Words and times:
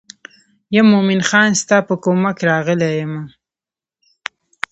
یم 0.75 0.85
مومن 0.93 1.21
خان 1.29 1.51
ستا 1.61 1.77
په 1.87 1.95
کومک 2.03 2.37
راغلی 2.49 2.91
یم. 3.01 3.13